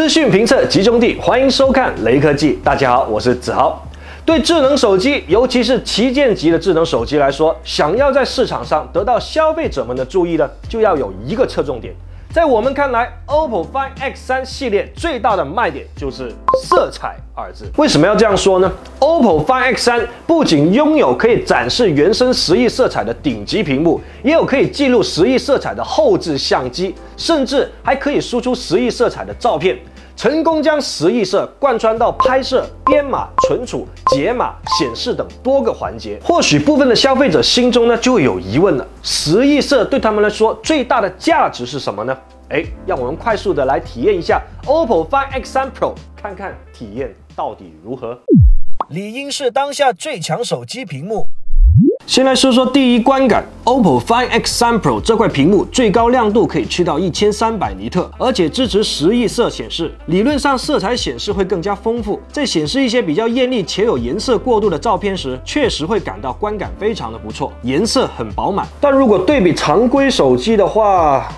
[0.00, 2.58] 资讯评测集中地，欢迎收看雷科技。
[2.64, 3.86] 大家好，我是子豪。
[4.24, 11.92] 对智能手机，尤其是旗舰级的智能手机来说，想要在市场上得到消费者们的注意呢，就要有一个侧重点。
[12.32, 16.32] 在我们看来，OPPO Find X3 系列最大的卖点就是
[16.62, 17.66] 色彩二字。
[17.76, 29.76] 为什么要这样说呢？OPPO Find X3 不仅拥有可以展示原生十亿色彩的顶级屏幕，也有可以记录十亿色彩的后置相机，甚至还可以输出十亿色彩的照片。
[30.16, 36.20] 成功将十亿色贯穿到拍摄、编码、存储、解码、显示等多个环节。
[36.22, 42.16] 或许部分的消费者心中呢就有疑问了：十亿色对他们来说最大的价值是什么呢？
[42.50, 48.18] 哎，让我们快速的来体验一下 OPPO Find X3 Pro，看看体验到底如何。
[48.88, 51.28] 理应是当下最强手机屏幕。
[52.10, 62.20] 先来说说第一观感，OPPO Find X3 Pro 这块屏幕最高亮度可以去到一千三百尼特，而且支持十亿色显示，理论上色彩显示会更加丰富。
[62.32, 68.66] 在显示一些比较艳丽且有颜色过渡的照片时，确实会感到观感非常的不错，颜色很饱满。
[68.80, 71.28] 但如果对比常规手机的话，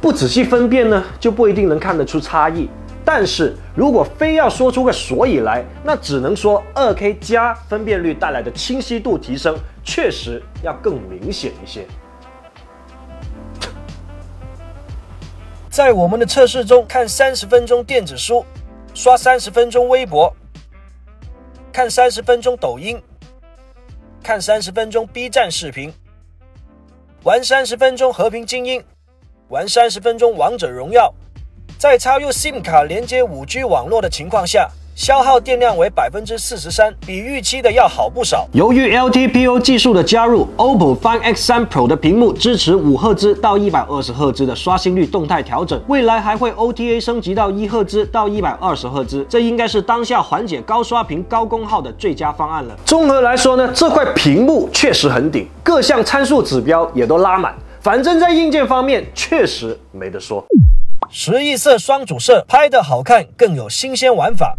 [0.00, 2.68] 不仔细分辨呢，就不一定能看得出差异。
[3.14, 9.54] 但是如果非要说出个所以来，那只能说二 K 加分辨率带来的清晰度提升，
[9.84, 11.86] 确实要更明显一些。
[15.68, 18.46] 在我们的测试中，看三十分钟电子书，
[18.94, 20.34] 刷三十分钟微博，
[21.70, 22.98] 看三十分钟抖音，
[24.22, 25.92] 看三十分钟 B 站视频，
[27.24, 28.82] 玩三十分钟和平精英，
[29.48, 31.12] 玩三十分钟王者荣耀。
[31.82, 38.46] 在插入 SIM 卡连接 5G 网络的情况下，消耗电量为百分之四十三，比预期的要好不少。
[38.52, 52.78] 由于 LTPO 技术的加入，OPPO Find X3 Pro 的屏幕支持五赫兹到一百二十赫兹的刷新率动态调整，未来还会 OTA 升级到一赫兹到一百二十赫兹，这应该是当下缓解高刷屏、高功耗的最佳方案了。
[52.84, 60.46] 综合来说呢，这块屏幕确实很顶，各项参数指标也都拉满，反正在硬件方面确实没得说。
[61.14, 64.56] 十亿色双主摄拍的好看，更有新鲜玩法。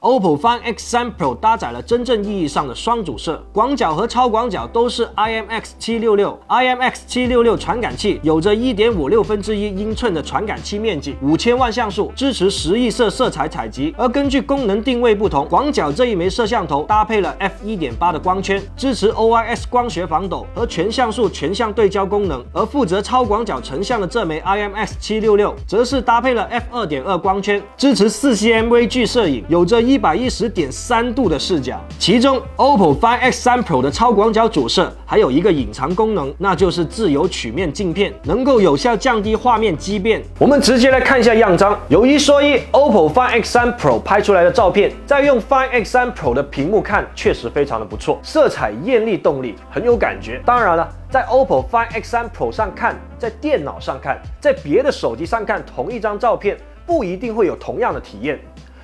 [0.00, 6.38] OPPO Find X3 Pro 搭载了真正意义上的双主摄，广角和超广角都是 IMX766。
[6.48, 13.94] IMX766 传感器有着一点五六分之一英寸的传感器面积，五千万像素，支持十亿色色彩采集。
[13.98, 22.42] 而根据功能定位不同，广角这一枚摄像头搭配了 f1.8 的光圈，支持 OIS 光学防抖和全像素全向对焦功能。
[22.54, 29.89] 而负责超广角成像的这枚 IMX766 则是搭配了 f2.2 光圈，支持 4cm 微距摄影，有着。
[29.90, 40.22] 一百一十点三度的视角，其中 OPPO Find X3 Pro 的超广角主摄还有一个隐藏功能，那就是自由曲面镜片，能够有效降低画面畸变。
[40.38, 41.76] 我们直接来看一下样张。
[41.88, 50.40] 有一说一，OPPO Find X3 Pro 拍出来的照片，再用 Find X3 Pro 的屏幕看，确实非常的不错，色彩艳丽动力，很有感觉。
[50.46, 56.56] 当然了，在 OPPO Find X3 Pro 上看，在电脑上看，在别的手机上看同一张照片，
[56.86, 58.38] 不一定会有同样的体验。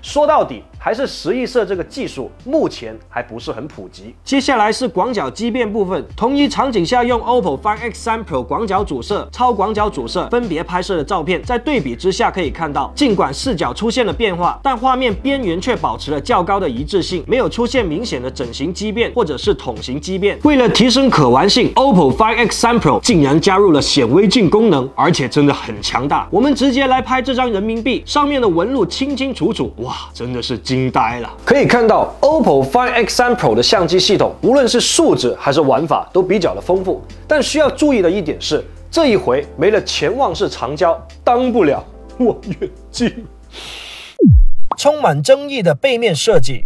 [0.07, 4.15] 说到底，还是十亿色这个技术目前还不是很普及。
[4.23, 20.39] 接下来是广角畸变部分，同一场景下用 OPPO Find X3 Pro 广角主摄、超广角主摄分别拍摄的照片，在对比之下可以看到，尽管视角出现了变化，但画面边缘却保持了较高的一致性，没有出现明显的整形畸变或者是桶形畸变。
[20.45, 26.29] 为了提升可玩性，OPPO Find X3 Pro 竟然加入了显微镜功能，而且真的很强大。
[26.31, 29.96] 我们直接来拍这张人民币，上面的纹路清清楚楚，哇！
[30.13, 31.31] 真的是惊呆了！
[31.45, 37.03] 可以看到，OPPO Find X3 Pro 的相机系统，无论是素质还是玩法，都比较的丰富。
[37.29, 41.85] 但需要注意的一点是，这一回没了潜望式长焦，当不了
[42.19, 43.13] 望远镜。
[44.77, 46.65] 充满争议的背面设计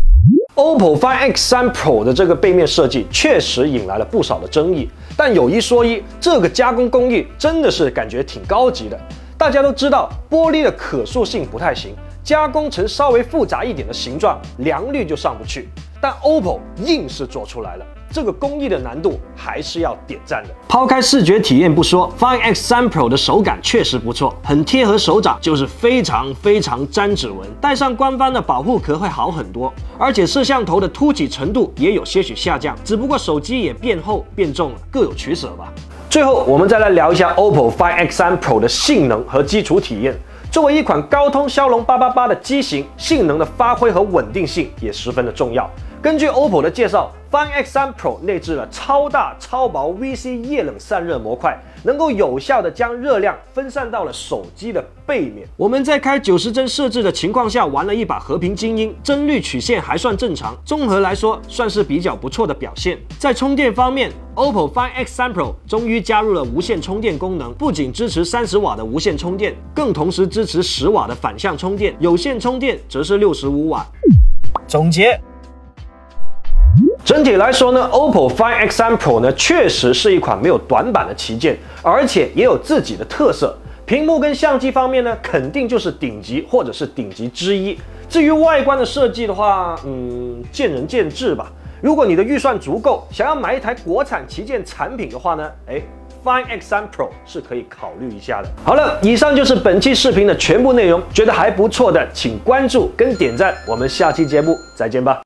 [0.56, 4.88] ，OPPO Find X3 Pro 的这个背面设计确实引来了不少的争议。
[5.16, 8.98] 但有一说一，这个加工工艺真的是感觉挺高级的。
[9.38, 11.94] 大家都知道，玻璃的可塑性不太行。
[12.22, 15.68] 加工成稍微复杂一点的形状，良率就上不去。
[16.00, 20.54] 但 OPPO 硬是做出来了，这个工艺的难度还是要点赞的。
[20.66, 27.46] 抛开视觉体验不说，Find X3 Pro 的手感确实不错，很贴合手掌，就是非常非常沾指纹。
[27.60, 35.70] 戴上官方的保护壳会好很多，而且摄像头的凸起程度也有些许下降，只不过手机也变厚变重了，各有取舍吧。
[36.10, 40.12] 最后，我们再来聊一下 OPPO Find X3 Pro 的性能和基础体验。
[40.50, 45.70] 作为一款高通骁龙八八八的机型，性能的发挥和稳定性也十分的重要。
[46.02, 55.46] 根据 OPPO 的介绍，Find X3 Pro 内置了超大超薄 VC 液冷散热模块，能够有效的将热量分散到了手机的背面。
[55.58, 62.98] 我们在开九十帧设置的情况下玩了一把和平精英，帧率曲线还算正常，综合来说算是比较不错的表现。
[63.18, 73.86] 在充电方面，OPPO Find X3 Pro 终于加入了无线充电功能，不仅支持三十瓦的无线充电，更同时支持十瓦的反向充电，有线充电则是六十五瓦。
[74.66, 75.20] 总结。
[77.04, 83.56] 整体来说呢，OPPO Find X3 Pro 呢确实是一款没有短板的旗舰，而且也有自己的特色。
[83.84, 87.76] 屏幕跟相机方面呢，肯定就是顶级或者是顶级之一。
[88.08, 91.50] 至于外观的设计的话，嗯，见仁见智吧。
[91.80, 95.82] 如果你的预算足够，想要买一台国产旗舰产品的话呢，哎
[96.22, 98.48] ，Find X3 Pro 是可以考虑一下的。
[98.64, 103.52] 好了，以上就是本期视频的全部内容，觉得还不错的，请关注跟点赞。
[103.66, 105.18] 我们下期节目再见吧。